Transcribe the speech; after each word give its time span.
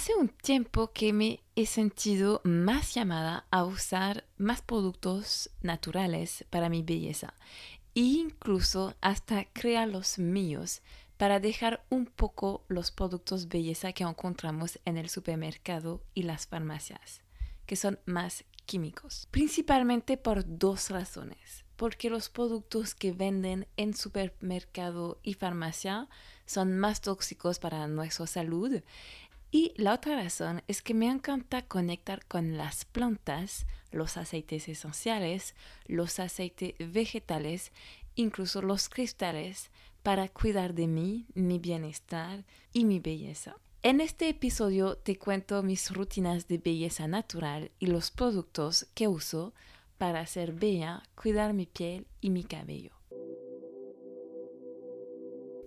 Hace 0.00 0.14
un 0.14 0.28
tiempo 0.30 0.92
que 0.94 1.12
me 1.12 1.40
he 1.56 1.66
sentido 1.66 2.40
más 2.42 2.94
llamada 2.94 3.44
a 3.50 3.64
usar 3.64 4.24
más 4.38 4.62
productos 4.62 5.50
naturales 5.60 6.46
para 6.48 6.70
mi 6.70 6.82
belleza 6.82 7.34
e 7.94 8.00
incluso 8.00 8.94
hasta 9.02 9.44
crear 9.52 9.86
los 9.86 10.18
míos 10.18 10.80
para 11.18 11.38
dejar 11.38 11.84
un 11.90 12.06
poco 12.06 12.64
los 12.68 12.90
productos 12.90 13.48
belleza 13.48 13.92
que 13.92 14.04
encontramos 14.04 14.80
en 14.86 14.96
el 14.96 15.10
supermercado 15.10 16.02
y 16.14 16.22
las 16.22 16.46
farmacias, 16.46 17.20
que 17.66 17.76
son 17.76 17.98
más 18.06 18.46
químicos. 18.64 19.28
Principalmente 19.30 20.16
por 20.16 20.44
dos 20.46 20.88
razones. 20.88 21.66
Porque 21.76 22.08
los 22.10 22.28
productos 22.28 22.94
que 22.94 23.12
venden 23.12 23.66
en 23.78 23.94
supermercado 23.94 25.18
y 25.22 25.32
farmacia 25.34 26.08
son 26.44 26.78
más 26.78 27.00
tóxicos 27.00 27.58
para 27.58 27.86
nuestra 27.86 28.26
salud 28.26 28.82
y 29.50 29.72
la 29.76 29.94
otra 29.94 30.14
razón 30.14 30.62
es 30.68 30.80
que 30.80 30.94
me 30.94 31.08
encanta 31.08 31.62
conectar 31.62 32.24
con 32.26 32.56
las 32.56 32.84
plantas, 32.84 33.66
los 33.90 34.16
aceites 34.16 34.68
esenciales, 34.68 35.56
los 35.86 36.20
aceites 36.20 36.74
vegetales, 36.78 37.72
incluso 38.14 38.62
los 38.62 38.88
cristales, 38.88 39.70
para 40.04 40.28
cuidar 40.28 40.74
de 40.74 40.86
mí, 40.86 41.26
mi 41.34 41.58
bienestar 41.58 42.44
y 42.72 42.84
mi 42.84 43.00
belleza. 43.00 43.56
En 43.82 44.00
este 44.00 44.28
episodio 44.28 44.96
te 44.96 45.16
cuento 45.16 45.62
mis 45.62 45.90
rutinas 45.90 46.46
de 46.46 46.58
belleza 46.58 47.08
natural 47.08 47.72
y 47.78 47.86
los 47.86 48.10
productos 48.10 48.86
que 48.94 49.08
uso 49.08 49.52
para 49.98 50.24
ser 50.26 50.52
bella, 50.52 51.02
cuidar 51.14 51.54
mi 51.54 51.66
piel 51.66 52.06
y 52.20 52.30
mi 52.30 52.44
cabello. 52.44 52.92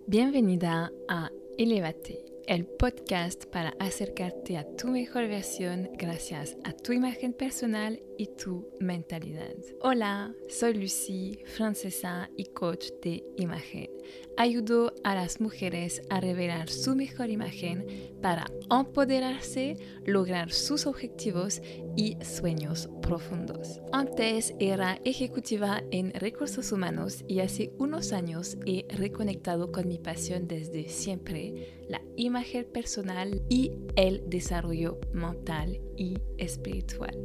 Bienvenida 0.06 0.90
a 1.08 1.30
Elevate 1.58 2.33
el 2.46 2.66
podcast 2.66 3.46
para 3.46 3.74
acercarte 3.78 4.58
a 4.58 4.66
tu 4.76 4.88
mejor 4.88 5.28
versión 5.28 5.88
gracias 5.94 6.56
a 6.64 6.72
tu 6.72 6.92
imagen 6.92 7.32
personal 7.32 8.02
y 8.18 8.26
tu 8.26 8.68
mentalidad. 8.80 9.54
Hola, 9.80 10.34
soy 10.48 10.74
Lucy, 10.74 11.38
francesa 11.46 12.30
y 12.36 12.46
coach 12.46 12.86
de 13.02 13.24
imagen. 13.36 13.90
Ayudo 14.36 14.94
a 15.04 15.14
las 15.14 15.40
mujeres 15.40 16.02
a 16.10 16.20
revelar 16.20 16.68
su 16.68 16.94
mejor 16.94 17.30
imagen 17.30 17.86
para 18.20 18.46
empoderarse, 18.70 19.76
lograr 20.04 20.52
sus 20.52 20.86
objetivos 20.86 21.62
y 21.96 22.16
sueños 22.22 22.88
profundos. 23.00 23.80
Antes 23.92 24.54
era 24.58 25.00
ejecutiva 25.04 25.82
en 25.90 26.12
recursos 26.14 26.72
humanos 26.72 27.24
y 27.28 27.40
hace 27.40 27.72
unos 27.78 28.12
años 28.12 28.56
he 28.66 28.86
reconectado 28.88 29.70
con 29.72 29.88
mi 29.88 29.98
pasión 29.98 30.48
desde 30.48 30.88
siempre, 30.88 31.83
la 31.88 32.00
imagen 32.16 32.64
personal 32.72 33.42
y 33.48 33.72
el 33.96 34.22
desarrollo 34.28 34.98
mental 35.12 35.80
y 35.96 36.18
espiritual. 36.38 37.16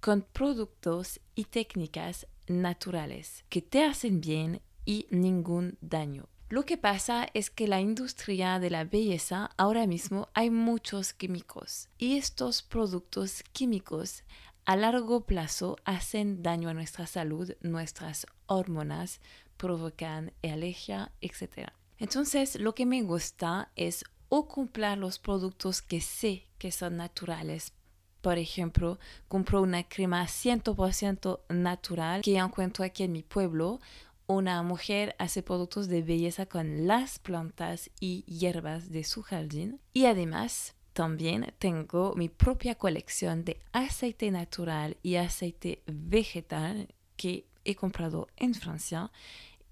con 0.00 0.22
productos 0.22 1.20
y 1.36 1.44
técnicas 1.44 2.26
naturales 2.48 3.44
que 3.48 3.62
te 3.62 3.84
hacen 3.84 4.20
bien 4.20 4.60
y 4.84 5.06
ningún 5.10 5.78
daño. 5.80 6.28
Lo 6.48 6.64
que 6.64 6.76
pasa 6.76 7.28
es 7.34 7.50
que 7.50 7.68
la 7.68 7.80
industria 7.80 8.58
de 8.58 8.70
la 8.70 8.82
belleza 8.82 9.50
ahora 9.56 9.86
mismo 9.86 10.28
hay 10.34 10.50
muchos 10.50 11.12
químicos 11.12 11.88
y 11.98 12.16
estos 12.16 12.64
productos 12.64 13.44
químicos 13.52 14.24
a 14.64 14.74
largo 14.74 15.24
plazo 15.24 15.76
hacen 15.84 16.42
daño 16.42 16.68
a 16.68 16.74
nuestra 16.74 17.06
salud, 17.06 17.52
nuestras 17.60 18.26
hormonas, 18.46 19.20
provocan 19.56 20.32
alergia, 20.42 21.12
etc. 21.20 21.70
Entonces, 21.98 22.58
lo 22.60 22.74
que 22.74 22.86
me 22.86 23.02
gusta 23.02 23.70
es 23.76 24.04
o 24.28 24.48
comprar 24.48 24.98
los 24.98 25.18
productos 25.18 25.82
que 25.82 26.00
sé 26.00 26.46
que 26.58 26.72
son 26.72 26.96
naturales. 26.96 27.72
Por 28.20 28.38
ejemplo, 28.38 28.98
compro 29.28 29.62
una 29.62 29.84
crema 29.84 30.24
100% 30.24 31.40
natural 31.48 32.22
que 32.22 32.38
encuentro 32.38 32.84
aquí 32.84 33.04
en 33.04 33.12
mi 33.12 33.22
pueblo. 33.22 33.80
Una 34.26 34.62
mujer 34.64 35.14
hace 35.18 35.42
productos 35.42 35.86
de 35.86 36.02
belleza 36.02 36.46
con 36.46 36.88
las 36.88 37.20
plantas 37.20 37.90
y 38.00 38.24
hierbas 38.24 38.90
de 38.90 39.04
su 39.04 39.22
jardín. 39.22 39.80
Y 39.92 40.06
además, 40.06 40.74
también 40.92 41.52
tengo 41.58 42.14
mi 42.16 42.28
propia 42.28 42.74
colección 42.74 43.44
de 43.44 43.60
aceite 43.72 44.30
natural 44.30 44.96
y 45.02 45.16
aceite 45.16 45.82
vegetal 45.86 46.88
que 47.16 47.46
he 47.66 47.74
comprado 47.74 48.28
en 48.36 48.54
Francia 48.54 49.10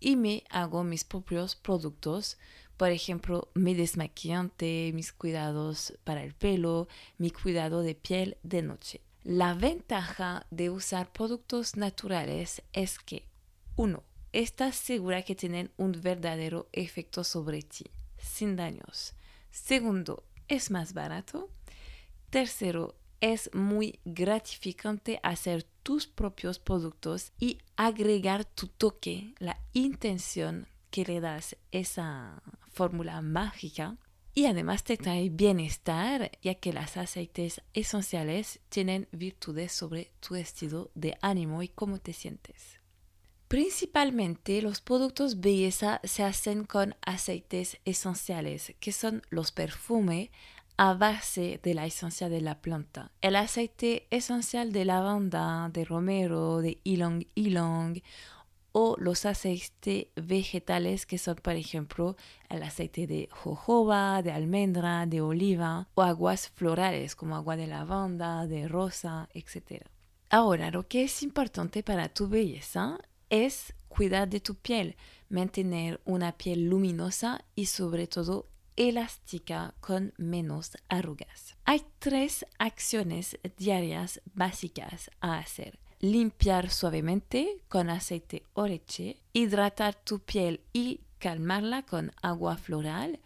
y 0.01 0.17
me 0.17 0.45
hago 0.51 0.85
mis 0.85 1.05
propios 1.05 1.57
productos. 1.57 2.37
Por 2.77 2.91
ejemplo, 2.91 3.49
mi 3.55 3.75
desmaquillante, 3.75 4.91
mis 4.93 5.13
cuidados 5.13 5.95
para 6.05 6.23
el 6.25 6.35
pelo, 6.35 6.89
mi 7.19 7.31
cuidado 7.31 7.81
de 7.83 7.95
piel 7.95 8.37
de 8.43 8.63
noche. 8.63 9.01
La 9.23 9.55
ventaja 9.55 10.47
de 10.51 10.69
usar 10.69 11.11
productos 11.13 11.77
naturales 11.77 12.63
es 12.73 12.99
que, 12.99 13.27
uno, 13.77 14.03
estás 14.33 14.77
segura 14.77 15.23
que 15.23 15.35
tienen 15.35 15.71
un 15.77 15.93
verdadero 15.93 16.69
efecto 16.73 17.25
sobre 17.25 17.63
ti, 17.63 17.87
sin 18.19 18.57
daños. 18.57 19.15
Segundo, 19.51 20.25
es 20.49 20.71
más 20.71 20.93
barato. 20.93 21.49
Tercero, 22.29 22.97
es 23.33 23.49
muy 23.55 24.01
gratificante 24.05 25.19
hacer 25.23 25.63
tus 25.83 26.07
propios 26.07 26.59
productos 26.59 27.33
y 27.41 27.57
agregar 27.75 28.45
tu 28.45 28.69
toque, 28.69 29.35
la 29.39 29.59
intención 29.73 30.67
que 30.91 31.07
le 31.07 31.21
das 31.21 31.57
esa 31.73 32.43
fórmula 32.75 33.23
mágica. 33.23 33.97
Y 34.35 34.45
además 34.45 34.85
te 34.85 34.99
trae 34.99 35.31
bienestar, 35.31 36.33
ya 36.43 36.57
que 36.57 36.75
los 36.75 36.99
aceites 36.99 37.63
esenciales 37.73 38.61
tienen 38.69 39.09
virtudes 39.11 39.73
sobre 39.73 40.11
tu 40.21 40.35
estilo 40.35 40.91
de 40.95 41.17
ánimo 41.23 41.63
y 41.63 41.69
cómo 41.69 41.99
te 41.99 42.13
sientes. 42.13 42.79
Principalmente 43.49 44.61
los 44.61 44.83
productos 44.83 45.41
belleza 45.41 46.01
se 46.05 46.25
hacen 46.25 46.65
con 46.65 46.95
aceites 47.07 47.79
esenciales, 47.87 48.75
que 48.81 48.93
son 48.93 49.23
los 49.31 49.51
perfumes, 49.53 50.31
a 50.77 50.95
base 50.95 51.61
de 51.63 51.75
la 51.75 51.87
esencia 51.87 52.29
de 52.29 52.41
la 52.41 52.61
planta. 52.61 53.13
El 53.21 53.37
aceite 53.37 54.07
esencial 54.11 54.73
de 54.73 54.85
lavanda, 54.85 55.69
de 55.73 55.85
romero, 55.85 56.61
de 56.61 56.81
ylang 56.85 57.27
ylang 57.35 58.03
o 58.73 58.97
los 58.99 59.25
aceites 59.25 60.09
vegetales 60.17 61.07
que 61.07 61.17
son, 61.17 61.37
por 61.37 61.55
ejemplo, 61.55 62.17
el 62.49 62.65
aceite 62.65 63.07
de 63.07 63.29
jojoba, 63.31 64.21
de 64.23 64.33
almendra, 64.33 65.07
de 65.07 65.21
oliva 65.21 65.87
o 65.95 66.03
aguas 66.03 66.49
florales 66.49 67.15
como 67.15 67.37
agua 67.37 67.57
de 67.57 67.69
lavanda, 67.69 68.49
de 68.49 68.67
rosa, 68.67 69.29
etc. 69.33 69.85
Ahora, 70.29 70.73
lo 70.73 70.89
que 70.89 71.05
es 71.05 71.23
importante 71.23 71.85
para 71.85 72.09
tu 72.09 72.27
belleza 72.29 72.99
es 73.31 73.75
cuidar 73.87 74.29
de 74.29 74.41
tu 74.41 74.57
piel, 74.57 74.97
mantener 75.29 76.01
una 76.05 76.33
piel 76.33 76.69
luminosa 76.69 77.45
y 77.55 77.67
sobre 77.67 78.09
todo 78.09 78.49
elástica 78.77 79.75
con 79.81 80.13
menos 80.17 80.77
arrugas. 80.89 81.57
Hay 81.65 81.83
tres 81.99 82.47
acciones 82.59 83.39
diarias 83.57 84.21
básicas 84.35 85.11
a 85.21 85.39
hacer 85.39 85.79
limpiar 86.05 86.71
suavemente 86.71 87.63
con 87.69 87.89
aceite 87.89 88.43
o 88.53 88.67
leche, 88.67 89.17
hidratar 89.33 89.95
tu 89.95 90.19
piel 90.19 90.61
y 90.73 91.01
calmarla 91.19 91.83
con 91.83 92.13
agua 92.21 92.59
floral 92.59 93.21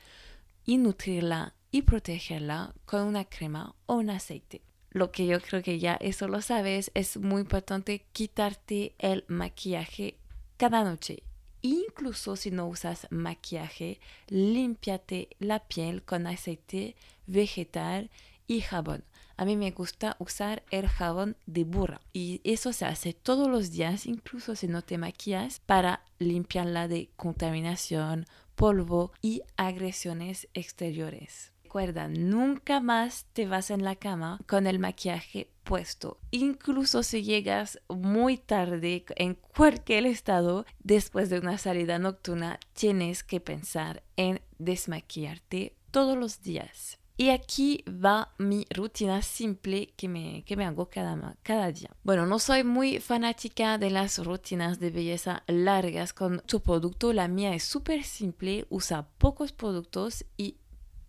y 0.64 0.78
nutrirla 0.78 1.54
y 1.72 1.82
protegerla 1.82 2.74
con 2.84 3.02
una 3.02 3.24
crema 3.24 3.74
o 3.86 3.96
un 3.96 4.10
aceite. 4.10 4.62
Lo 4.90 5.10
que 5.10 5.26
yo 5.26 5.40
creo 5.40 5.62
que 5.62 5.80
ya 5.80 5.94
eso 5.94 6.28
lo 6.28 6.40
sabes, 6.40 6.92
es 6.94 7.16
muy 7.16 7.40
importante 7.40 8.06
quitarte 8.12 8.94
el 8.98 9.24
maquillaje 9.26 10.16
cada 10.56 10.84
noche. 10.84 11.24
Incluso 11.62 12.36
si 12.36 12.50
no 12.50 12.66
usas 12.68 13.06
maquillaje, 13.10 14.00
límpiate 14.28 15.30
la 15.38 15.60
piel 15.60 16.02
con 16.02 16.26
aceite 16.26 16.96
vegetal 17.26 18.10
y 18.46 18.60
jabón. 18.60 19.04
A 19.36 19.44
mí 19.44 19.56
me 19.56 19.70
gusta 19.70 20.16
usar 20.18 20.64
el 20.70 20.88
jabón 20.88 21.36
de 21.46 21.62
burra 21.62 22.00
y 22.12 22.40
eso 22.42 22.72
se 22.72 22.86
hace 22.86 23.12
todos 23.12 23.48
los 23.48 23.70
días, 23.70 24.06
incluso 24.06 24.56
si 24.56 24.66
no 24.66 24.82
te 24.82 24.98
maquillas, 24.98 25.60
para 25.60 26.02
limpiarla 26.18 26.88
de 26.88 27.10
contaminación, 27.16 28.26
polvo 28.56 29.12
y 29.22 29.42
agresiones 29.56 30.48
exteriores. 30.54 31.52
Recuerda, 31.68 32.08
nunca 32.08 32.80
más 32.80 33.26
te 33.34 33.46
vas 33.46 33.70
en 33.70 33.84
la 33.84 33.94
cama 33.94 34.40
con 34.46 34.66
el 34.66 34.78
maquillaje 34.78 35.50
puesto. 35.64 36.18
Incluso 36.30 37.02
si 37.02 37.22
llegas 37.22 37.78
muy 37.90 38.38
tarde 38.38 39.04
en 39.16 39.34
cualquier 39.34 40.06
estado 40.06 40.64
después 40.82 41.28
de 41.28 41.38
una 41.38 41.58
salida 41.58 41.98
nocturna, 41.98 42.58
tienes 42.72 43.22
que 43.22 43.40
pensar 43.40 44.02
en 44.16 44.40
desmaquillarte 44.58 45.76
todos 45.90 46.16
los 46.16 46.40
días. 46.40 46.98
Y 47.18 47.28
aquí 47.28 47.84
va 47.86 48.32
mi 48.38 48.64
rutina 48.70 49.20
simple 49.20 49.92
que 49.94 50.08
me, 50.08 50.44
que 50.44 50.56
me 50.56 50.64
hago 50.64 50.88
cada, 50.88 51.70
día. 51.70 51.90
Bueno, 52.02 52.24
no 52.24 52.38
soy 52.38 52.64
muy 52.64 52.98
fanática 52.98 53.76
de 53.76 53.90
las 53.90 54.24
rutinas 54.24 54.80
de 54.80 54.90
belleza 54.90 55.42
largas 55.48 56.14
con 56.14 56.40
tu 56.46 56.62
producto. 56.62 57.12
La 57.12 57.28
mía 57.28 57.54
es 57.54 57.64
súper 57.64 58.04
simple, 58.04 58.64
usa 58.70 59.06
pocos 59.18 59.52
productos 59.52 60.24
y 60.38 60.56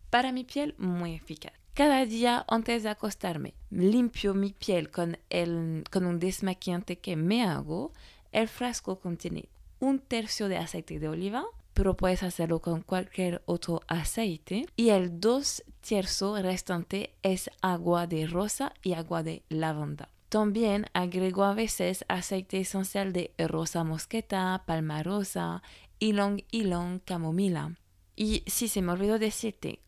para 0.09 0.31
mi 0.31 0.43
piel 0.43 0.75
muy 0.77 1.15
eficaz. 1.15 1.53
Cada 1.73 2.05
día 2.05 2.45
antes 2.49 2.83
de 2.83 2.89
acostarme, 2.89 3.53
limpio 3.69 4.33
mi 4.33 4.51
piel 4.51 4.91
con, 4.91 5.17
el, 5.29 5.83
con 5.89 6.05
un 6.05 6.19
desmaquillante 6.19 6.97
que 6.97 7.15
me 7.15 7.43
hago. 7.43 7.93
El 8.31 8.47
frasco 8.47 8.99
contiene 8.99 9.49
un 9.79 9.99
tercio 9.99 10.49
de 10.49 10.57
aceite 10.57 10.99
de 10.99 11.07
oliva, 11.07 11.45
pero 11.73 11.95
puedes 11.95 12.23
hacerlo 12.23 12.59
con 12.59 12.81
cualquier 12.81 13.41
otro 13.45 13.81
aceite. 13.87 14.65
Y 14.75 14.89
el 14.89 15.21
dos 15.21 15.63
tercio 15.87 16.35
restante 16.41 17.15
es 17.23 17.49
agua 17.61 18.07
de 18.07 18.27
rosa 18.27 18.73
y 18.83 18.93
agua 18.93 19.23
de 19.23 19.43
lavanda. 19.47 20.09
También 20.27 20.85
agrego 20.93 21.43
a 21.43 21.53
veces 21.53 22.03
aceite 22.07 22.59
esencial 22.59 23.13
de 23.13 23.33
rosa 23.37 23.83
mosqueta, 23.83 24.63
palma 24.67 25.01
rosa, 25.01 25.63
ylang 25.99 26.43
ylang, 26.51 26.99
camomila. 26.99 27.77
Y 28.15 28.43
si 28.47 28.67
se 28.67 28.81
me 28.81 28.91
olvidó 28.91 29.17
decirte, 29.17 29.79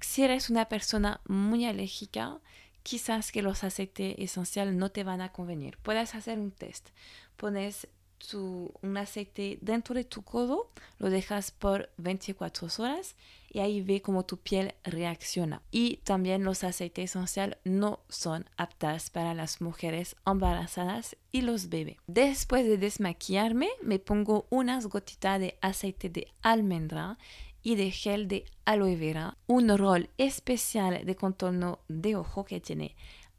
si 0.00 0.22
eres 0.22 0.50
una 0.50 0.66
persona 0.68 1.20
muy 1.26 1.64
alérgica, 1.64 2.40
quizás 2.82 3.32
que 3.32 3.42
los 3.42 3.64
aceites 3.64 4.14
esenciales 4.18 4.74
no 4.74 4.90
te 4.90 5.04
van 5.04 5.20
a 5.20 5.32
convenir. 5.32 5.78
Puedes 5.78 6.14
hacer 6.14 6.38
un 6.38 6.50
test. 6.50 6.88
Pones 7.36 7.88
un 8.34 8.96
aceite 8.96 9.58
dentro 9.60 9.94
de 9.94 10.04
tu 10.04 10.22
codo, 10.22 10.70
lo 10.98 11.10
dejas 11.10 11.50
por 11.50 11.90
24 11.98 12.68
horas 12.78 13.14
y 13.50 13.60
ahí 13.60 13.80
ve 13.80 14.02
cómo 14.02 14.24
tu 14.24 14.38
piel 14.38 14.74
reacciona. 14.84 15.62
Y 15.70 15.98
también 15.98 16.44
los 16.44 16.64
aceites 16.64 17.10
esenciales 17.10 17.58
no 17.64 18.00
son 18.08 18.46
aptas 18.56 19.10
para 19.10 19.34
las 19.34 19.60
mujeres 19.60 20.16
embarazadas 20.26 21.16
y 21.32 21.42
los 21.42 21.68
bebés. 21.68 21.96
Después 22.06 22.66
de 22.66 22.76
desmaquillarme, 22.76 23.68
me 23.82 23.98
pongo 23.98 24.46
unas 24.50 24.86
gotitas 24.86 25.40
de 25.40 25.56
aceite 25.60 26.10
de 26.10 26.28
almendra 26.42 27.18
y 27.62 27.76
de 27.76 27.90
gel 27.90 28.28
de 28.28 28.44
aloe 28.64 28.96
vera, 28.96 29.36
un 29.46 29.76
rol 29.76 30.10
especial 30.18 31.04
de 31.04 31.16
contorno 31.16 31.80
de 31.88 32.16
ojo 32.16 32.44
que 32.44 32.60
tiene 32.60 32.96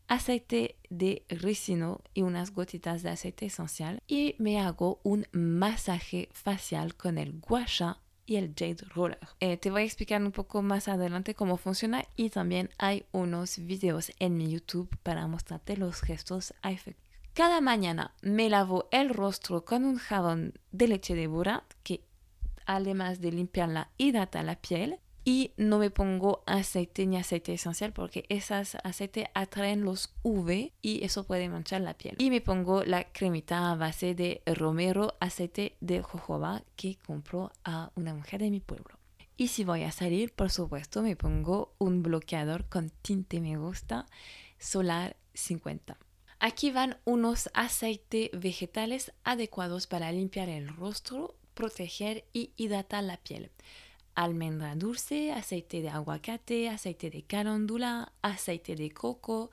aceite 0.07 0.75
de 0.89 1.23
ricino 1.29 2.01
y 2.13 2.23
unas 2.23 2.51
gotitas 2.51 3.03
de 3.03 3.09
aceite 3.09 3.45
esencial 3.45 4.01
y 4.07 4.35
me 4.39 4.59
hago 4.59 4.99
un 5.03 5.27
masaje 5.31 6.29
facial 6.33 6.95
con 6.95 7.17
el 7.17 7.39
gua 7.39 7.65
sha 7.65 7.99
y 8.25 8.35
el 8.35 8.53
Jade 8.55 8.85
Roller. 8.93 9.19
Eh, 9.39 9.57
te 9.57 9.71
voy 9.71 9.81
a 9.81 9.85
explicar 9.85 10.21
un 10.21 10.31
poco 10.31 10.61
más 10.61 10.87
adelante 10.87 11.33
cómo 11.33 11.57
funciona 11.57 12.05
y 12.15 12.29
también 12.29 12.69
hay 12.77 13.05
unos 13.11 13.57
videos 13.57 14.11
en 14.19 14.37
mi 14.37 14.51
YouTube 14.51 14.89
para 15.01 15.25
mostrarte 15.27 15.77
los 15.77 16.01
gestos 16.01 16.53
a 16.61 16.71
efecto. 16.71 17.01
Cada 17.33 17.61
mañana 17.61 18.13
me 18.21 18.49
lavo 18.49 18.87
el 18.91 19.09
rostro 19.09 19.63
con 19.63 19.85
un 19.85 19.97
jabón 19.97 20.53
de 20.71 20.87
leche 20.87 21.15
de 21.15 21.27
burra 21.27 21.63
que 21.83 22.03
además 22.69 23.19
de 23.19 23.31
limpiarla 23.31 23.89
hidrata 23.97 24.43
la 24.43 24.55
piel 24.55 24.99
y 25.25 25.53
no 25.57 25.79
me 25.79 25.89
pongo 25.89 26.43
aceite 26.45 27.07
ni 27.07 27.17
aceite 27.17 27.53
esencial 27.53 27.93
porque 27.93 28.25
esas 28.29 28.77
aceites 28.83 29.25
atraen 29.33 29.83
los 29.83 30.13
UV 30.21 30.71
y 30.81 31.03
eso 31.03 31.25
puede 31.25 31.49
manchar 31.49 31.81
la 31.81 31.95
piel. 31.95 32.15
Y 32.19 32.29
me 32.29 32.41
pongo 32.41 32.83
la 32.83 33.11
cremita 33.11 33.71
a 33.71 33.75
base 33.75 34.13
de 34.13 34.43
romero, 34.45 35.15
aceite 35.19 35.77
de 35.81 36.03
jojoba 36.03 36.63
que 36.75 36.97
compro 37.05 37.51
a 37.63 37.91
una 37.95 38.13
mujer 38.13 38.39
de 38.39 38.51
mi 38.51 38.59
pueblo. 38.59 38.99
Y 39.35 39.47
si 39.47 39.63
voy 39.63 39.83
a 39.83 39.91
salir, 39.91 40.33
por 40.33 40.51
supuesto, 40.51 41.01
me 41.01 41.15
pongo 41.15 41.73
un 41.79 42.03
bloqueador 42.03 42.65
con 42.65 42.91
tinte 43.01 43.41
me 43.41 43.57
gusta, 43.57 44.05
Solar 44.59 45.15
50. 45.33 45.97
Aquí 46.39 46.71
van 46.71 46.97
unos 47.05 47.49
aceites 47.53 48.29
vegetales 48.33 49.11
adecuados 49.23 49.87
para 49.87 50.11
limpiar 50.11 50.49
el 50.49 50.67
rostro, 50.67 51.35
proteger 51.59 52.23
y 52.31 52.51
hidratar 52.55 53.03
la 53.03 53.17
piel 53.17 53.51
almendra 54.15 54.75
dulce, 54.75 55.33
aceite 55.33 55.81
de 55.81 55.89
aguacate, 55.89 56.69
aceite 56.69 57.09
de 57.09 57.23
caléndula, 57.23 58.13
aceite 58.21 58.77
de 58.77 58.91
coco 58.91 59.51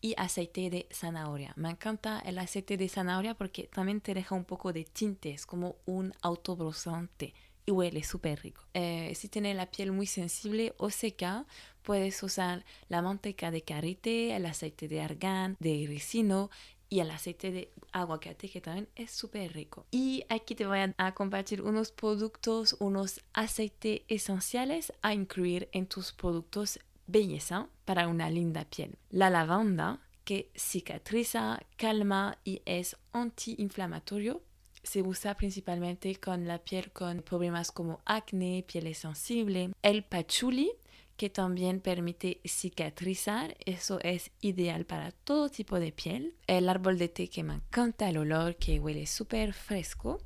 y 0.00 0.14
aceite 0.16 0.70
de 0.70 0.86
zanahoria. 0.92 1.52
Me 1.56 1.70
encanta 1.70 2.20
el 2.20 2.38
aceite 2.38 2.76
de 2.76 2.88
zanahoria 2.88 3.34
porque 3.34 3.64
también 3.64 4.00
te 4.00 4.14
deja 4.14 4.36
un 4.36 4.44
poco 4.44 4.72
de 4.72 4.84
tinte, 4.84 5.30
es 5.30 5.46
como 5.46 5.76
un 5.84 6.14
autobrosante 6.22 7.34
y 7.66 7.72
huele 7.72 8.04
súper 8.04 8.40
rico. 8.40 8.62
Eh, 8.74 9.12
si 9.16 9.28
tienes 9.28 9.56
la 9.56 9.66
piel 9.66 9.90
muy 9.90 10.06
sensible 10.06 10.74
o 10.78 10.90
seca, 10.90 11.44
puedes 11.82 12.22
usar 12.22 12.64
la 12.88 13.02
manteca 13.02 13.50
de 13.50 13.62
carite, 13.62 14.36
el 14.36 14.46
aceite 14.46 14.86
de 14.86 15.00
argán, 15.00 15.56
de 15.58 15.86
ricino 15.88 16.50
y 16.88 17.00
el 17.00 17.10
aceite 17.10 17.52
de 17.52 17.72
aguacate 17.92 18.48
que 18.48 18.60
también 18.60 18.88
es 18.94 19.10
súper 19.10 19.52
rico. 19.52 19.86
Y 19.90 20.24
aquí 20.28 20.54
te 20.54 20.66
voy 20.66 20.78
a, 20.96 21.14
compartir 21.14 21.62
unos 21.62 21.92
productos, 21.92 22.76
unos 22.80 23.20
aceites 23.32 24.02
esenciales 24.08 24.92
a 25.02 25.14
incluir 25.14 25.68
en 25.72 25.86
tus 25.86 26.12
productos 26.12 26.78
belleza 27.06 27.68
para 27.84 28.08
una 28.08 28.30
linda 28.30 28.64
piel. 28.64 28.96
La 29.10 29.30
lavanda 29.30 30.00
que 30.24 30.50
cicatriza, 30.54 31.60
calma 31.76 32.38
y 32.44 32.60
es 32.66 32.96
antiinflamatorio. 33.12 34.42
Se 34.82 35.02
usa 35.02 35.34
principalmente 35.34 36.14
con 36.16 36.46
la 36.46 36.58
piel 36.58 36.92
con 36.92 37.22
problemas 37.22 37.72
como 37.72 38.00
acné, 38.04 38.64
piel 38.66 38.94
sensible. 38.94 39.72
El 39.82 40.04
patchouli 40.04 40.70
que 41.18 41.28
también 41.28 41.80
permite 41.80 42.40
cicatrizar. 42.46 43.56
Eso 43.66 43.98
es 44.02 44.30
ideal 44.40 44.86
para 44.86 45.10
todo 45.10 45.50
tipo 45.50 45.78
de 45.80 45.92
piel. 45.92 46.36
El 46.46 46.68
árbol 46.68 46.96
de 46.96 47.08
té 47.08 47.28
que 47.28 47.42
me 47.42 47.54
encanta 47.54 48.08
el 48.08 48.18
olor, 48.18 48.56
que 48.56 48.78
huele 48.78 49.06
súper 49.06 49.52
fresco. 49.52 50.20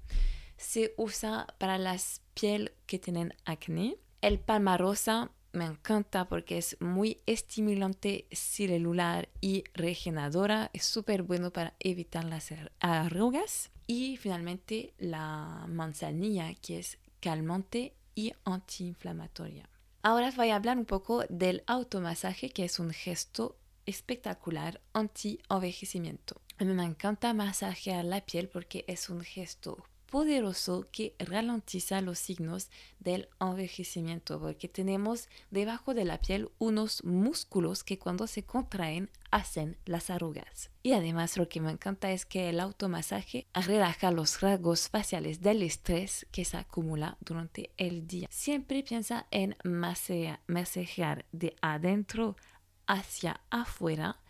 Se 0.58 0.92
usa 0.98 1.46
para 1.58 1.78
las 1.78 2.20
pieles 2.34 2.72
que 2.86 2.98
tienen 2.98 3.34
acné. 3.46 3.96
El 4.20 4.38
palma 4.38 4.76
rosa 4.76 5.32
me 5.52 5.64
encanta 5.64 6.28
porque 6.28 6.58
es 6.58 6.76
muy 6.78 7.22
estimulante 7.24 8.26
celular 8.30 9.30
y 9.40 9.64
regeneradora. 9.72 10.70
Es 10.74 10.84
súper 10.84 11.22
bueno 11.22 11.50
para 11.54 11.74
evitar 11.80 12.24
las 12.24 12.52
arrugas. 12.80 13.70
Y 13.86 14.18
finalmente 14.18 14.92
la 14.98 15.64
manzanilla 15.68 16.54
que 16.54 16.80
es 16.80 16.98
calmante 17.20 17.94
y 18.14 18.34
antiinflamatoria. 18.44 19.71
Ahora 20.04 20.32
voy 20.32 20.50
a 20.50 20.56
hablar 20.56 20.78
un 20.78 20.84
poco 20.84 21.24
del 21.28 21.62
automasaje, 21.68 22.50
que 22.50 22.64
es 22.64 22.80
un 22.80 22.90
gesto 22.90 23.56
espectacular 23.86 24.80
anti-envejecimiento. 24.92 26.40
A 26.58 26.64
mí 26.64 26.74
me 26.74 26.84
encanta 26.84 27.32
masajear 27.34 28.04
la 28.04 28.20
piel 28.20 28.48
porque 28.48 28.84
es 28.88 29.08
un 29.08 29.22
gesto 29.22 29.84
poderoso 30.12 30.86
que 30.92 31.14
ralentiza 31.18 32.02
los 32.02 32.18
signos 32.18 32.68
del 33.00 33.30
envejecimiento, 33.40 34.38
porque 34.38 34.68
tenemos 34.68 35.30
debajo 35.50 35.94
de 35.94 36.04
la 36.04 36.20
piel 36.20 36.50
unos 36.58 37.02
músculos 37.02 37.82
que 37.82 37.98
cuando 37.98 38.26
se 38.26 38.42
contraen 38.42 39.08
hacen 39.30 39.78
las 39.86 40.10
arrugas. 40.10 40.70
Y 40.82 40.92
además 40.92 41.38
lo 41.38 41.48
que 41.48 41.62
me 41.62 41.72
encanta 41.72 42.10
es 42.10 42.26
que 42.26 42.50
el 42.50 42.60
automasaje 42.60 43.46
relaja 43.54 44.10
los 44.10 44.42
rasgos 44.42 44.90
faciales 44.90 45.40
del 45.40 45.62
estrés 45.62 46.26
que 46.30 46.44
se 46.44 46.58
acumula 46.58 47.16
durante 47.20 47.70
el 47.78 48.06
día. 48.06 48.28
Siempre 48.30 48.82
piensa 48.82 49.26
en 49.30 49.56
masajear 49.64 51.24
de 51.32 51.56
adentro 51.62 52.36
hacia 52.86 53.40
afuera 53.48 54.21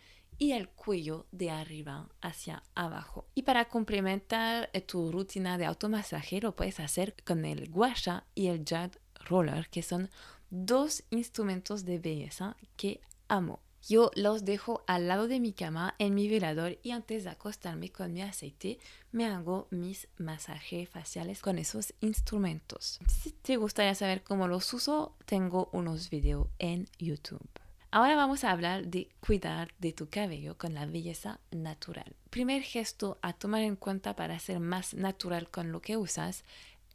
y 0.43 0.51
el 0.51 0.67
cuello 0.67 1.25
de 1.31 1.51
arriba 1.51 2.09
hacia 2.21 2.63
abajo. 2.75 3.25
Y 3.33 3.43
para 3.43 3.69
complementar 3.69 4.69
eh, 4.73 4.81
tu 4.81 5.09
rutina 5.09 5.57
de 5.57 5.65
automasaje 5.65 6.41
lo 6.41 6.53
puedes 6.53 6.81
hacer 6.81 7.15
con 7.23 7.45
el 7.45 7.69
guasha 7.69 8.25
y 8.35 8.47
el 8.47 8.65
jad 8.65 8.91
roller, 9.25 9.69
que 9.69 9.81
son 9.81 10.09
dos 10.49 11.03
instrumentos 11.11 11.85
de 11.85 11.97
belleza 11.97 12.57
que 12.75 12.99
amo. 13.29 13.61
Yo 13.87 14.11
los 14.15 14.43
dejo 14.43 14.83
al 14.85 15.07
lado 15.07 15.29
de 15.29 15.39
mi 15.39 15.53
cama 15.53 15.95
en 15.97 16.13
mi 16.13 16.27
velador 16.27 16.77
y 16.83 16.91
antes 16.91 17.23
de 17.23 17.29
acostarme 17.29 17.89
con 17.89 18.11
mi 18.11 18.21
aceite 18.21 18.79
me 19.13 19.25
hago 19.25 19.67
mis 19.71 20.09
masajes 20.17 20.89
faciales 20.89 21.41
con 21.41 21.57
esos 21.57 21.93
instrumentos. 22.01 22.99
Si 23.07 23.31
te 23.31 23.55
gustaría 23.55 23.95
saber 23.95 24.23
cómo 24.23 24.49
los 24.49 24.73
uso, 24.73 25.15
tengo 25.25 25.69
unos 25.71 26.09
videos 26.09 26.47
en 26.59 26.89
YouTube. 26.99 27.62
Ahora 27.95 28.15
vamos 28.15 28.43
a 28.43 28.49
hablar 28.49 28.87
de 28.87 29.07
cuidar 29.19 29.71
de 29.77 29.93
tu 29.93 30.09
cabello 30.09 30.57
con 30.57 30.73
la 30.73 30.87
belleza 30.87 31.39
natural. 31.51 32.15
Primer 32.31 32.63
gesto 32.63 33.19
a 33.21 33.33
tomar 33.33 33.61
en 33.61 33.75
cuenta 33.75 34.15
para 34.15 34.39
ser 34.39 34.59
más 34.59 34.95
natural 34.95 35.47
con 35.51 35.71
lo 35.71 35.79
que 35.79 35.95
usas 35.95 36.43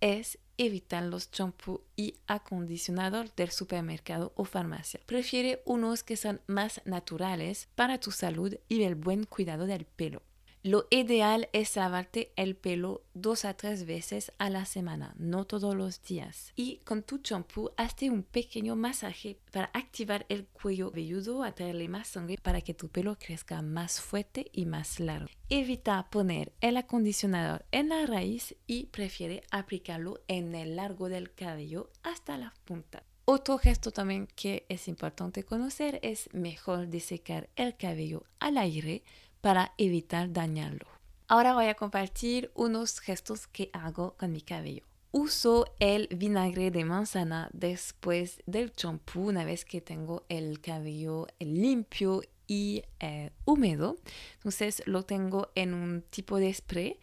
es 0.00 0.40
evitar 0.57 1.05
los 1.05 1.31
champús 1.31 1.83
y 1.95 2.17
acondicionador 2.26 3.33
del 3.37 3.52
supermercado 3.52 4.33
o 4.35 4.45
farmacia. 4.45 4.99
Prefiere 5.07 5.62
unos 5.67 6.02
que 6.02 6.17
son 6.17 6.40
más 6.49 6.81
naturales 6.85 7.69
para 7.76 8.00
tu 8.00 8.11
salud 8.11 8.57
y 8.69 8.83
el 8.83 8.97
buen 8.97 9.23
cuidado 9.23 9.67
del 9.67 9.85
pelo. 9.85 10.23
Lo 10.65 10.87
ideal 10.91 11.49
es 11.53 11.77
lavarte 11.77 12.33
el 12.35 12.57
pelo 12.57 13.05
dos 13.15 13.45
a 13.45 13.55
tres 13.55 13.87
veces 13.87 14.33
a 14.38 14.50
la 14.50 14.65
semana, 14.65 15.15
no 15.17 15.45
todos 15.45 15.77
los 15.77 16.03
días. 16.03 16.53
Y 16.57 16.79
con 16.79 17.05
tu 17.05 17.19
champú, 17.19 17.71
hazte 17.77 18.11
un 18.11 18.25
pequeño 18.25 18.75
masaje 18.75 19.38
para 19.53 19.71
activar 19.73 20.27
el 20.29 20.47
cuello 20.47 20.91
velludo, 20.91 21.45
atraerle 21.45 21.88
más 21.88 22.09
sangre 22.09 22.38
para 22.43 22.61
que 22.61 22.75
tu 22.75 22.88
pelo 22.88 23.17
crezca 23.19 23.62
más 23.62 24.00
fuerte 24.00 24.50
y 24.53 24.67
más 24.67 24.99
largo. 24.99 25.29
Evita 25.49 26.11
poner 26.11 26.53
el 26.61 26.77
acondicionador 26.77 27.65
en 27.71 27.91
la 27.91 28.05
raíz 28.07 28.57
y 28.67 28.87
prefiere 28.87 29.45
aplicarlo 29.53 30.21
en 30.27 30.57
el 30.57 30.75
largo 30.75 31.09
del 31.09 31.33
cabello 31.33 31.91
hasta 32.03 32.37
la 32.37 32.53
punta. 32.65 33.05
Otro 33.31 33.59
gesto 33.59 33.91
también 33.91 34.27
que 34.27 34.65
es 34.71 34.88
importante 34.88 35.45
conocer 35.45 36.00
es 36.03 36.31
mejor 36.33 36.88
desecar 36.88 37.50
el 37.57 37.77
cabello 37.77 38.25
al 38.41 38.57
aire 38.57 39.03
para 39.40 39.73
evitar 39.78 40.33
dañarlo. 40.33 40.87
Ahora 41.26 41.54
voy 41.54 41.66
a 41.66 41.75
compartir 41.75 42.50
unos 42.54 43.00
gestos 43.00 43.47
que 43.47 43.71
hago 43.73 44.14
con 44.18 44.33
mi 44.33 44.40
cabello. 44.40 44.85
Uso 45.11 45.66
el 45.78 46.09
vinagre 46.09 46.71
de 46.71 46.85
manzana 46.85 47.50
después 47.52 48.42
del 48.47 48.73
champú 48.73 49.28
una 49.28 49.45
vez 49.45 49.64
que 49.64 49.80
tengo 49.80 50.25
el 50.28 50.61
cabello 50.61 51.26
limpio 51.38 52.23
y 52.47 52.83
eh, 53.00 53.30
húmedo. 53.45 53.97
Entonces 54.37 54.83
lo 54.87 55.04
tengo 55.04 55.50
en 55.54 55.75
un 55.75 56.02
tipo 56.02 56.38
de 56.38 56.52
spray 56.52 56.99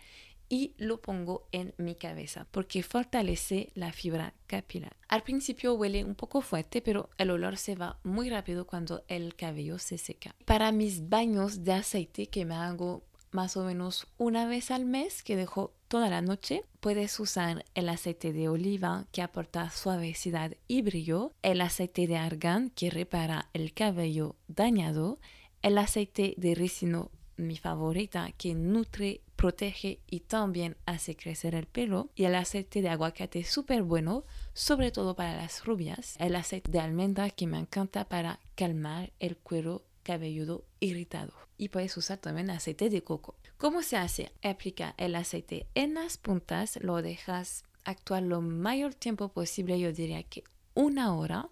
y 0.49 0.73
lo 0.77 1.01
pongo 1.01 1.47
en 1.51 1.73
mi 1.77 1.95
cabeza 1.95 2.47
porque 2.51 2.83
fortalece 2.83 3.71
la 3.73 3.91
fibra 3.91 4.33
capilar. 4.47 4.95
Al 5.07 5.23
principio 5.23 5.73
huele 5.73 6.03
un 6.03 6.15
poco 6.15 6.41
fuerte, 6.41 6.81
pero 6.81 7.09
el 7.17 7.29
olor 7.31 7.57
se 7.57 7.75
va 7.75 7.99
muy 8.03 8.29
rápido 8.29 8.65
cuando 8.67 9.03
el 9.07 9.35
cabello 9.35 9.79
se 9.79 9.97
seca. 9.97 10.35
Para 10.45 10.71
mis 10.71 11.09
baños 11.09 11.63
de 11.63 11.73
aceite 11.73 12.27
que 12.27 12.45
me 12.45 12.55
hago 12.55 13.03
más 13.31 13.57
o 13.57 13.65
menos 13.65 14.07
una 14.17 14.47
vez 14.47 14.71
al 14.71 14.85
mes, 14.85 15.21
que 15.21 15.35
dejo 15.35 15.73
toda 15.89 16.09
la 16.09 16.21
noche, 16.21 16.63
puedes 16.79 17.19
usar 17.19 17.65
el 17.75 17.89
aceite 17.89 18.31
de 18.31 18.47
oliva 18.47 19.07
que 19.11 19.21
aporta 19.21 19.69
suavidad 19.69 20.53
y 20.67 20.81
brillo, 20.81 21.33
el 21.41 21.61
aceite 21.61 22.07
de 22.07 22.17
argán 22.17 22.69
que 22.69 22.89
repara 22.89 23.49
el 23.53 23.73
cabello 23.73 24.37
dañado, 24.47 25.19
el 25.61 25.77
aceite 25.77 26.33
de 26.37 26.55
ricino 26.55 27.11
mi 27.37 27.57
favorita 27.57 28.31
que 28.37 28.55
nutre 28.55 29.21
protege 29.35 29.99
y 30.07 30.21
también 30.21 30.77
hace 30.85 31.15
crecer 31.15 31.55
el 31.55 31.67
pelo. 31.67 32.09
Y 32.15 32.25
el 32.25 32.35
aceite 32.35 32.81
de 32.81 32.89
aguacate 32.89 33.39
es 33.39 33.49
súper 33.49 33.83
bueno, 33.83 34.23
sobre 34.53 34.91
todo 34.91 35.15
para 35.15 35.35
las 35.35 35.65
rubias. 35.65 36.15
El 36.19 36.35
aceite 36.35 36.71
de 36.71 36.79
almendra 36.79 37.29
que 37.29 37.47
me 37.47 37.59
encanta 37.59 38.05
para 38.05 38.39
calmar 38.55 39.11
el 39.19 39.37
cuero 39.37 39.83
cabelludo 40.03 40.65
irritado. 40.79 41.33
Y 41.57 41.69
puedes 41.69 41.95
usar 41.97 42.17
también 42.17 42.49
aceite 42.49 42.89
de 42.89 43.03
coco. 43.03 43.35
¿Cómo 43.57 43.81
se 43.81 43.97
hace? 43.97 44.31
Aplica 44.43 44.93
el 44.97 45.15
aceite 45.15 45.67
en 45.73 45.93
las 45.93 46.17
puntas, 46.17 46.77
lo 46.81 47.01
dejas 47.01 47.63
actuar 47.85 48.23
lo 48.23 48.41
mayor 48.41 48.93
tiempo 48.93 49.29
posible, 49.29 49.79
yo 49.79 49.93
diría 49.93 50.23
que 50.23 50.43
una 50.73 51.15
hora. 51.15 51.49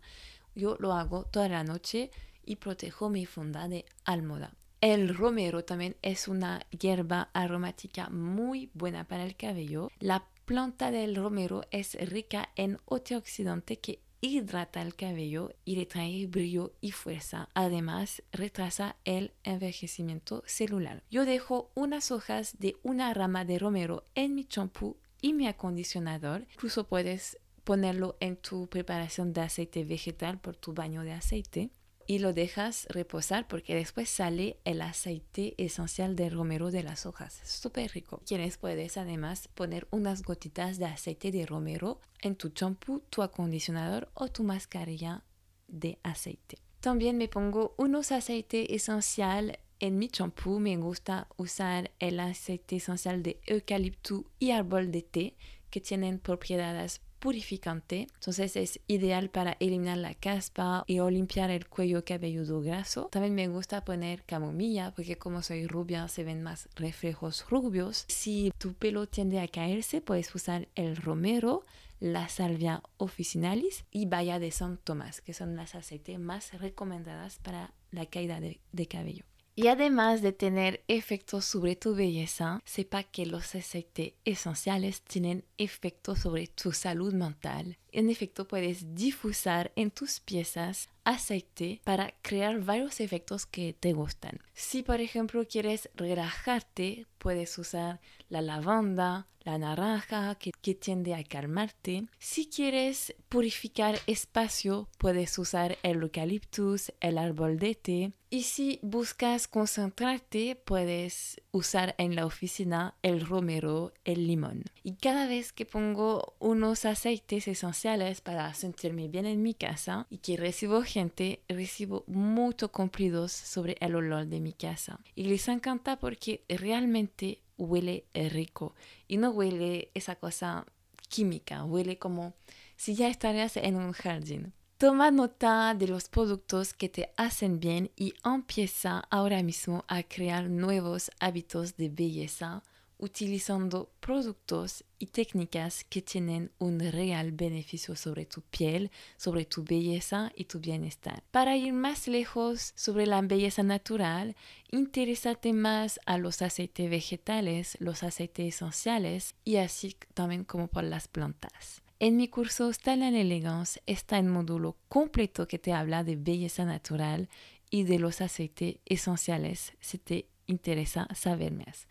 Yo 0.56 0.78
lo 0.80 0.94
hago 0.94 1.24
toda 1.26 1.50
la 1.50 1.64
noche 1.64 2.12
y 2.46 2.58
protejo 2.58 3.10
mi 3.10 3.26
funda 3.26 3.68
de 3.68 3.86
almohada. 4.06 4.54
El 4.84 5.16
romero 5.16 5.64
también 5.64 5.96
es 6.02 6.28
una 6.28 6.68
hierba 6.70 7.30
aromática 7.32 8.10
muy 8.10 8.70
buena 8.74 9.08
para 9.08 9.24
el 9.24 9.38
cabello. 9.38 9.90
La 9.98 10.28
planta 10.44 10.92
del 10.92 11.16
romero 11.16 11.64
es 11.72 11.94
rica 12.10 12.50
en 12.58 12.82
antioxidante 12.92 13.80
que 13.80 14.02
hidrata 14.20 14.82
el 14.82 14.96
cabello 14.96 15.54
y 15.64 15.78
le 15.78 15.86
trae 15.86 16.28
brillo 16.28 16.74
y 16.82 16.92
fuerza. 16.92 17.48
Además, 17.54 18.24
retrasa 18.34 18.98
el 19.06 19.32
envejecimiento 19.44 20.44
celular. 20.46 21.02
Yo 21.10 21.24
dejo 21.24 21.72
unas 21.76 22.12
hojas 22.12 22.60
de 22.60 22.76
una 22.84 23.14
rama 23.14 23.46
de 23.46 23.60
romero 23.60 24.04
en 24.16 24.36
mi 24.36 24.44
champú 24.44 24.98
y 25.22 25.32
mi 25.32 25.48
acondicionador. 25.48 26.46
Incluso 26.56 26.90
puedes 26.90 27.38
ponerlo 27.64 28.18
en 28.20 28.36
tu 28.36 28.68
preparación 28.68 29.32
de 29.32 29.40
aceite 29.40 29.86
vegetal 29.86 30.42
por 30.42 30.58
tu 30.58 30.74
baño 30.74 31.04
de 31.04 31.14
aceite 31.14 31.72
y 32.08 32.20
lo 32.20 32.34
dejas 32.34 32.86
reposar 32.90 33.48
porque 33.48 33.76
después 33.76 34.10
sale 34.10 34.58
el 34.66 34.82
aceite 34.82 35.56
esencial 35.58 36.16
de 36.16 36.30
romero 36.30 36.72
de 36.72 36.84
las 36.84 37.06
hojas. 37.06 37.40
Súper 37.44 37.92
rico. 37.92 38.22
Quieres 38.26 38.58
puedes 38.58 38.98
además 38.98 39.48
poner 39.54 39.88
unas 39.92 40.24
gotitas 40.24 40.78
de 40.78 40.86
aceite 40.86 41.32
de 41.32 41.46
romero 41.46 42.02
en 42.22 42.36
tu 42.36 42.50
champú, 42.50 43.04
tu 43.10 43.22
acondicionador 43.22 44.10
o 44.14 44.28
tu 44.28 44.44
mascarilla 44.44 45.24
de 45.68 46.00
aceite. 46.04 46.58
También 46.80 47.18
me 47.18 47.28
pongo 47.28 47.76
unos 47.78 48.12
aceites 48.12 48.68
esencial 48.70 49.60
en 49.80 49.98
mi 49.98 50.10
champú. 50.10 50.60
Me 50.60 50.76
gusta 50.78 51.28
usar 51.38 51.92
el 52.00 52.20
aceite 52.20 52.78
esencial 52.78 53.24
de 53.24 53.40
eucalipto 53.46 54.26
y 54.40 54.52
árbol 54.52 54.92
de 54.92 55.02
té 55.02 55.38
que 55.70 55.82
tienen 55.82 56.20
propiedades 56.20 57.02
purificante, 57.24 58.10
entonces 58.16 58.58
es 58.58 58.82
ideal 58.86 59.30
para 59.30 59.56
eliminar 59.62 59.98
la 59.98 60.14
caspa 60.14 60.84
y 60.88 61.00
o 61.00 61.10
limpiar 61.10 61.52
el 61.52 61.70
cuello 61.70 62.04
cabelludo 62.04 62.60
graso. 62.60 63.08
También 63.14 63.34
me 63.34 63.48
gusta 63.48 63.86
poner 63.86 64.24
camomilla 64.26 64.92
porque 64.94 65.18
como 65.18 65.42
soy 65.42 65.66
rubia 65.66 66.10
se 66.10 66.26
ven 66.26 66.44
más 66.44 66.68
reflejos 66.76 67.50
rubios. 67.50 68.04
Si 68.10 68.52
tu 68.58 68.74
pelo 68.74 69.08
tiende 69.08 69.40
a 69.40 69.48
caerse, 69.48 70.02
puedes 70.02 70.36
usar 70.36 70.68
el 70.76 70.98
romero, 70.98 71.64
la 72.02 72.28
salvia 72.28 72.84
officinalis 72.98 73.86
y 73.90 74.06
baya 74.06 74.38
de 74.38 74.52
San 74.52 74.76
Tomás, 74.76 75.22
que 75.22 75.34
son 75.34 75.56
las 75.56 75.76
aceites 75.76 76.20
más 76.20 76.52
recomendadas 76.60 77.40
para 77.40 77.74
la 77.92 78.06
caída 78.06 78.42
de, 78.42 78.60
de 78.74 78.88
cabello. 78.88 79.24
Y 79.56 79.68
además 79.68 80.22
de 80.22 80.32
tener 80.32 80.84
efectos 80.88 81.46
sobre 81.46 81.76
tu 81.76 81.96
belleza, 81.96 82.60
sepa 82.66 83.04
que 83.04 83.26
los 83.26 83.54
aceites 83.54 84.14
esenciales 84.26 85.02
tienen 85.02 85.46
efectos 85.58 86.20
sobre 86.20 86.48
tu 86.48 86.72
salud 86.72 87.14
mental. 87.14 87.78
En 87.92 88.10
efecto, 88.10 88.48
puedes 88.48 88.96
difusar 88.96 89.72
en 89.76 89.92
tus 89.92 90.20
piezas 90.20 90.90
aceite 91.04 91.82
para 91.84 92.14
crear 92.22 92.62
varios 92.62 93.00
efectos 93.00 93.46
que 93.46 93.74
te 93.74 93.94
gustan. 93.94 94.40
Si 94.54 94.84
por 94.84 95.02
ejemplo 95.02 95.46
quieres 95.48 95.90
relajarte, 95.96 97.06
puedes 97.24 97.58
usar 97.58 98.02
la 98.28 98.42
lavanda, 98.42 99.28
la 99.44 99.58
naranja, 99.58 100.36
que, 100.36 100.52
que, 100.62 100.76
tiende 100.76 101.16
a 101.16 101.24
calmarte. 101.24 102.06
Si 102.20 102.48
quieres 102.48 103.16
purificar 103.30 103.98
espacio, 104.08 104.90
puedes 104.98 105.38
usar 105.38 105.78
el 105.84 106.02
eucaliptus, 106.02 106.92
el 107.00 107.18
árbol 107.18 107.60
de 107.60 107.76
té. 107.76 108.12
Y 108.30 108.44
si 108.44 108.80
buscas 108.82 109.48
concentrarte, 109.48 110.56
puedes 110.56 111.40
usar 111.52 111.94
en 112.00 112.16
la 112.16 112.26
oficina 112.26 112.96
el 113.04 113.22
romero, 113.22 113.94
el 114.06 114.26
limón. 114.26 114.64
Y 114.82 114.96
cada 114.96 115.28
vez 115.28 115.54
que 115.54 115.68
pongo 115.68 116.34
unos 116.40 116.86
aceites 116.86 117.48
esenciales 117.48 118.22
para 118.22 118.52
sentirme 118.56 119.08
bien 119.08 119.28
en 119.28 119.44
mi 119.44 119.54
casa 119.54 120.08
y 120.10 120.18
que 120.18 120.36
recibo 120.36 120.82
gente, 120.82 121.44
recibo 121.48 122.06
muchos 122.08 122.72
cumplidos 122.72 123.32
sobre 123.32 123.78
el 123.80 123.96
olor 123.96 124.26
de 124.26 124.40
mi 124.40 124.54
casa. 124.54 125.00
Y 125.14 125.26
les 125.26 125.48
encanta 125.48 126.00
porque 126.00 126.44
realmente 126.50 127.13
huele 127.58 128.06
rico 128.14 128.76
y 129.08 129.18
no 129.18 129.30
huele 129.32 129.92
esa 129.94 130.16
cosa 130.16 130.66
química, 131.10 131.64
huele 131.64 131.98
como 131.98 132.34
si 132.76 132.96
ya 132.96 133.08
estarías 133.08 133.58
en 133.58 133.76
un 133.76 133.92
jardín. 133.92 134.54
Toma 134.78 135.12
nota 135.12 135.76
de 135.76 135.88
los 135.88 136.10
productos 136.10 136.74
que 136.74 136.90
te 136.90 137.14
hacen 137.16 137.60
bien 137.60 137.92
y 137.96 138.14
empieza 138.26 139.00
ahora 139.10 139.42
mismo 139.42 139.86
a 139.88 140.04
crear 140.04 140.50
nuevos 140.50 141.12
hábitos 141.20 141.78
de 141.78 141.90
belleza 141.90 142.64
utilizando 143.04 143.90
productos 144.00 144.86
y 144.98 145.08
técnicas 145.08 145.84
que 145.84 146.02
tienen 146.02 146.52
un 146.58 146.80
real 146.80 147.34
beneficio 147.34 147.98
sobre 147.98 148.26
tu 148.26 148.42
piel, 148.44 148.92
sobre 149.18 149.44
tu 149.44 149.66
belleza 149.66 150.32
y 150.38 150.46
tu 150.46 150.62
bienestar. 150.62 151.22
Para 151.30 151.58
ir 151.58 151.74
más 151.74 152.08
lejos 152.08 152.72
sobre 152.78 153.06
la 153.06 153.22
belleza 153.22 153.62
natural, 153.62 154.38
interésate 154.72 155.52
más 155.52 156.00
a 156.06 156.18
los 156.18 156.42
aceites 156.42 156.90
vegetales, 156.90 157.76
los 157.82 158.04
aceites 158.04 158.56
esenciales 158.56 159.36
y 159.44 159.58
así 159.58 159.98
también 160.14 160.46
como 160.46 160.70
por 160.70 160.86
las 160.86 161.10
plantas. 161.10 161.82
En 162.00 162.16
mi 162.16 162.30
curso 162.30 162.72
en 162.86 163.04
Elegance 163.04 163.82
está 163.86 164.18
un 164.20 164.30
módulo 164.30 164.78
completo 164.88 165.46
que 165.46 165.60
te 165.60 165.74
habla 165.74 166.06
de 166.06 166.16
belleza 166.16 166.64
natural 166.64 167.28
y 167.70 167.84
de 167.84 168.00
los 168.00 168.22
aceites 168.22 168.78
esenciales 168.86 169.74
si 169.82 169.98
te 169.98 170.30
interesa 170.48 171.08
saber 171.14 171.52
más. 171.52 171.88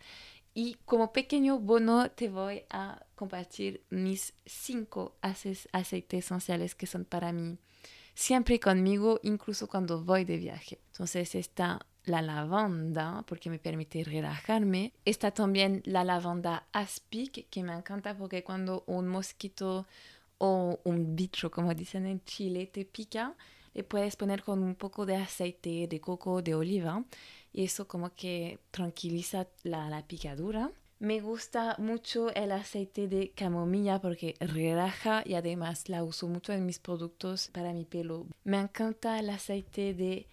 Y 0.53 0.75
como 0.85 1.11
pequeño 1.13 1.59
bono 1.59 2.11
te 2.11 2.29
voy 2.29 2.63
a 2.69 3.03
compartir 3.15 3.83
mis 3.89 4.33
cinco 4.45 5.15
aceites 5.21 6.25
esenciales 6.25 6.75
que 6.75 6.85
son 6.85 7.05
para 7.05 7.31
mí 7.31 7.57
siempre 8.13 8.59
conmigo, 8.59 9.19
incluso 9.23 9.67
cuando 9.67 10.03
voy 10.03 10.25
de 10.25 10.37
viaje. 10.37 10.79
Entonces 10.91 11.35
está 11.35 11.85
la 12.05 12.21
lavanda 12.21 13.23
porque 13.27 13.49
me 13.49 13.59
permite 13.59 14.03
relajarme. 14.03 14.93
Está 15.05 15.31
también 15.31 15.81
la 15.85 16.03
lavanda 16.03 16.67
aspic 16.71 17.49
que 17.49 17.63
me 17.63 17.73
encanta 17.73 18.15
porque 18.15 18.43
cuando 18.43 18.83
un 18.87 19.07
mosquito 19.07 19.87
o 20.37 20.79
un 20.83 21.15
bicho, 21.15 21.49
como 21.49 21.73
dicen 21.73 22.05
en 22.05 22.23
Chile, 22.25 22.67
te 22.67 22.85
pica, 22.85 23.35
le 23.73 23.83
puedes 23.83 24.15
poner 24.15 24.43
con 24.43 24.61
un 24.61 24.75
poco 24.75 25.05
de 25.05 25.15
aceite 25.15 25.87
de 25.87 26.01
coco 26.01 26.41
de 26.41 26.53
oliva 26.55 27.03
y 27.53 27.63
eso 27.63 27.87
como 27.87 28.13
que 28.13 28.59
tranquiliza 28.71 29.47
la, 29.63 29.89
la 29.89 30.05
picadura. 30.05 30.71
Me 30.99 31.19
gusta 31.19 31.75
mucho 31.79 32.33
el 32.33 32.53
aceite 32.53 33.09
de 33.09 33.31
camomilla 33.31 33.99
porque 33.99 34.35
relaja 34.39 35.21
y 35.25 35.33
además 35.33 35.89
la 35.89 36.01
uso 36.03 36.29
mucho 36.29 36.53
en 36.53 36.65
mis 36.65 36.79
productos 36.79 37.49
para 37.49 37.73
mi 37.73 37.83
pelo. 37.83 38.25
Me 38.45 38.57
encanta 38.57 39.19
el 39.19 39.29
aceite 39.29 39.93
de 39.93 40.27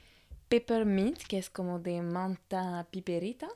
peppermint, 0.49 1.19
que 1.27 1.39
es 1.39 1.50
como 1.50 1.81
de 1.81 2.03
manta 2.03 2.87
piperita. 2.91 3.49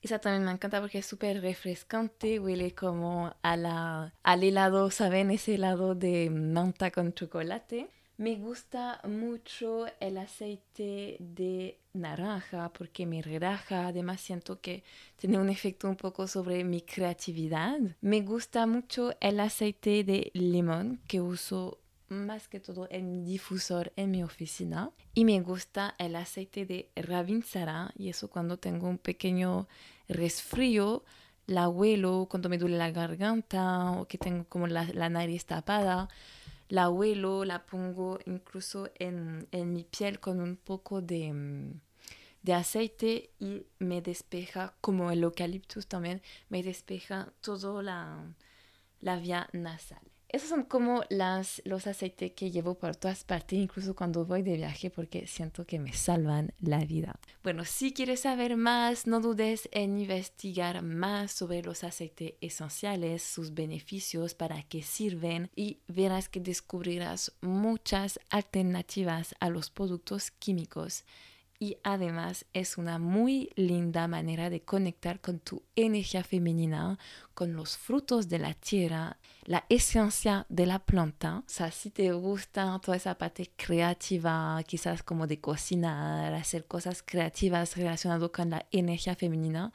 Esa 0.00 0.20
también 0.20 0.44
me 0.44 0.52
encanta 0.52 0.80
porque 0.80 0.98
es 0.98 1.06
súper 1.06 1.42
refrescante, 1.42 2.38
huele 2.38 2.72
como 2.72 3.34
a 3.42 3.56
la, 3.56 4.14
al 4.22 4.44
helado, 4.44 4.92
¿saben? 4.92 5.32
Ese 5.32 5.56
helado 5.56 5.96
de 5.96 6.30
manta 6.30 6.92
con 6.92 7.12
chocolate. 7.12 7.88
Me 8.16 8.36
gusta 8.36 9.00
mucho 9.08 9.86
el 9.98 10.18
aceite 10.18 11.16
de 11.18 11.79
naranja 11.92 12.72
porque 12.72 13.06
me 13.06 13.22
relaja, 13.22 13.88
además 13.88 14.20
siento 14.20 14.60
que 14.60 14.84
tiene 15.16 15.38
un 15.38 15.48
efecto 15.48 15.88
un 15.88 15.96
poco 15.96 16.26
sobre 16.26 16.64
mi 16.64 16.82
creatividad. 16.82 17.78
Me 18.00 18.20
gusta 18.22 18.66
mucho 18.66 19.14
el 19.20 19.40
aceite 19.40 20.04
de 20.04 20.30
limón 20.34 21.00
que 21.06 21.20
uso 21.20 21.78
más 22.08 22.48
que 22.48 22.60
todo 22.60 22.88
en 22.90 23.10
mi 23.10 23.22
difusor 23.24 23.92
en 23.96 24.10
mi 24.10 24.22
oficina. 24.22 24.90
Y 25.14 25.24
me 25.24 25.40
gusta 25.40 25.94
el 25.98 26.16
aceite 26.16 26.66
de 26.66 26.90
Ravinsara 26.96 27.92
y 27.96 28.08
eso 28.08 28.28
cuando 28.28 28.58
tengo 28.58 28.88
un 28.88 28.98
pequeño 28.98 29.68
resfrío 30.08 31.04
la 31.46 31.68
huelo 31.68 32.28
cuando 32.30 32.48
me 32.48 32.58
duele 32.58 32.78
la 32.78 32.90
garganta 32.90 33.90
o 33.92 34.06
que 34.06 34.18
tengo 34.18 34.44
como 34.48 34.66
la, 34.68 34.84
la 34.94 35.08
nariz 35.08 35.46
tapada 35.46 36.08
la 36.70 36.88
huelo, 36.88 37.44
la 37.44 37.66
pongo 37.66 38.18
incluso 38.26 38.90
en, 38.94 39.48
mi 39.52 39.84
piel 39.84 40.20
con 40.20 40.40
un 40.40 40.56
poco 40.56 41.02
de, 41.02 41.32
mm, 41.32 41.80
de, 42.42 42.54
aceite 42.54 43.30
y 43.40 43.66
me 43.80 44.00
despeja, 44.00 44.74
como 44.80 45.10
el 45.10 45.22
eucaliptus 45.24 45.88
también, 45.88 46.22
me 46.48 46.62
despeja 46.62 47.32
toda 47.40 47.82
la, 47.82 48.24
la 49.00 49.16
vía 49.16 49.48
nasal. 49.52 50.09
Esos 50.32 50.48
son 50.48 50.62
como 50.62 51.02
los 51.08 51.86
aceites 51.88 52.32
que 52.32 52.52
llevo 52.52 52.74
por 52.74 52.94
todas 52.94 53.24
partes, 53.24 53.58
incluso 53.58 53.96
cuando 53.96 54.24
voy 54.24 54.42
de 54.42 54.56
viaje, 54.56 54.88
porque 54.88 55.26
siento 55.26 55.66
que 55.66 55.80
me 55.80 55.92
salvan 55.92 56.52
la 56.60 56.84
vida. 56.84 57.18
Bueno, 57.42 57.64
si 57.64 57.92
quieres 57.92 58.20
saber 58.20 58.56
más, 58.56 59.08
no 59.08 59.18
dudes 59.18 59.68
en 59.72 59.98
investigar 59.98 60.82
más 60.82 61.32
sobre 61.32 61.62
los 61.64 61.82
aceites 61.82 62.34
esenciales, 62.40 63.24
sus 63.24 63.54
beneficios, 63.54 64.34
para 64.34 64.62
qué 64.62 64.82
sirven 64.82 65.50
y 65.56 65.78
verás 65.88 66.28
que 66.28 66.38
descubrirás 66.38 67.32
muchas 67.40 68.20
alternativas 68.30 69.34
a 69.40 69.50
los 69.50 69.70
productos 69.70 70.30
químicos 70.30 71.04
y 71.62 71.76
además 71.84 72.46
es 72.54 72.78
una 72.78 72.98
muy 72.98 73.50
linda 73.54 74.08
manera 74.08 74.48
de 74.48 74.62
conectar 74.62 75.20
con 75.20 75.40
tu 75.40 75.62
energía 75.76 76.24
femenina, 76.24 76.98
con 77.34 77.52
los 77.52 77.76
frutos 77.76 78.30
de 78.30 78.38
la 78.38 78.54
tierra, 78.54 79.18
la 79.44 79.66
esencia 79.68 80.46
de 80.48 80.64
la 80.64 80.78
planta. 80.78 81.40
O 81.40 81.44
sea, 81.48 81.70
si 81.70 81.90
te 81.90 82.12
gusta 82.12 82.80
toda 82.82 82.96
esa 82.96 83.18
parte 83.18 83.52
creativa, 83.56 84.58
quizás 84.66 85.02
como 85.02 85.26
de 85.26 85.38
cocinar, 85.38 86.32
hacer 86.32 86.66
cosas 86.66 87.02
creativas 87.02 87.76
relacionadas 87.76 88.30
con 88.30 88.48
la 88.48 88.66
energía 88.70 89.14
femenina, 89.14 89.70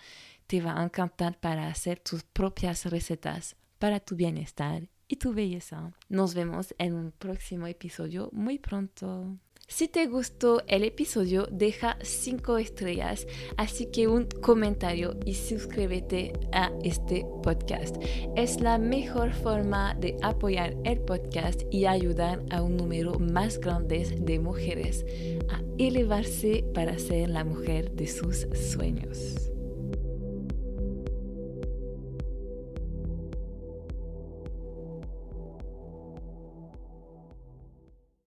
te 0.47 0.61
va 0.61 0.79
a 0.79 0.83
encantar 0.83 1.39
para 1.39 1.67
hacer 1.67 1.99
tus 1.99 2.23
propias 2.23 2.85
recetas 2.85 3.55
para 3.77 3.99
tu 3.99 4.15
bienestar 4.15 4.89
y 5.07 5.17
tu 5.17 5.33
belleza. 5.33 5.93
Nos 6.09 6.33
vemos 6.33 6.73
en 6.79 6.95
un 6.95 7.11
próximo 7.11 7.67
episodio 7.67 8.29
muy 8.33 8.57
pronto. 8.57 9.37
Si 9.67 9.87
te 9.87 10.05
gustó 10.05 10.61
el 10.67 10.83
episodio, 10.83 11.47
deja 11.51 11.97
5 12.01 12.59
estrellas, 12.59 13.25
así 13.57 13.87
que 13.87 14.07
un 14.07 14.25
comentario 14.25 15.17
y 15.25 15.33
suscríbete 15.33 16.33
a 16.51 16.71
este 16.83 17.25
podcast. 17.41 17.95
Es 18.35 18.61
la 18.61 18.77
mejor 18.77 19.33
forma 19.33 19.95
de 19.95 20.17
apoyar 20.21 20.75
el 20.83 20.99
podcast 21.01 21.63
y 21.71 21.87
ayudar 21.87 22.43
a 22.51 22.61
un 22.61 22.77
número 22.77 23.17
más 23.17 23.59
grande 23.59 24.05
de 24.19 24.39
mujeres 24.39 25.03
a 25.49 25.61
elevarse 25.79 26.63
para 26.75 26.99
ser 26.99 27.29
la 27.29 27.43
mujer 27.43 27.91
de 27.91 28.07
sus 28.07 28.47
sueños. 28.53 29.54